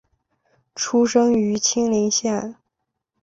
[0.73, 2.55] 出身于青森县。